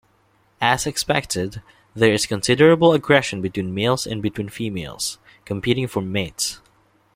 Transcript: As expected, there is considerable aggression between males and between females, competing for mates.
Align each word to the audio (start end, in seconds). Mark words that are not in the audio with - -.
As 0.59 0.87
expected, 0.87 1.61
there 1.93 2.11
is 2.11 2.25
considerable 2.25 2.93
aggression 2.93 3.39
between 3.39 3.71
males 3.71 4.07
and 4.07 4.19
between 4.19 4.49
females, 4.49 5.19
competing 5.45 5.85
for 5.87 6.01
mates. 6.01 6.59